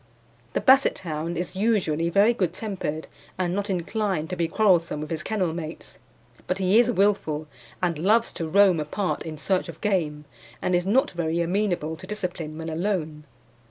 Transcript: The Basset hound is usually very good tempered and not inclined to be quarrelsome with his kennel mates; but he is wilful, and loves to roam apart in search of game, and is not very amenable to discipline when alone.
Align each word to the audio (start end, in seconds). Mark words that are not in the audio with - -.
The 0.53 0.61
Basset 0.61 0.97
hound 0.97 1.37
is 1.37 1.55
usually 1.55 2.09
very 2.09 2.33
good 2.33 2.53
tempered 2.53 3.05
and 3.37 3.53
not 3.53 3.69
inclined 3.69 4.31
to 4.31 4.35
be 4.35 4.47
quarrelsome 4.47 4.99
with 4.99 5.11
his 5.11 5.21
kennel 5.21 5.53
mates; 5.53 5.99
but 6.47 6.57
he 6.57 6.79
is 6.79 6.89
wilful, 6.89 7.45
and 7.83 7.99
loves 7.99 8.33
to 8.33 8.47
roam 8.47 8.79
apart 8.79 9.21
in 9.21 9.37
search 9.37 9.69
of 9.69 9.79
game, 9.79 10.25
and 10.59 10.73
is 10.73 10.87
not 10.87 11.11
very 11.11 11.39
amenable 11.41 11.95
to 11.97 12.07
discipline 12.07 12.57
when 12.57 12.67
alone. 12.69 13.25